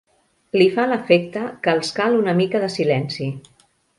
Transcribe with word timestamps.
Li 0.59 0.65
fa 0.77 0.85
l'efecte 0.91 1.43
que 1.67 1.75
els 1.79 1.93
cal 1.99 2.17
una 2.23 2.35
mica 2.41 2.65
de 2.65 2.73
silenci. 2.79 3.31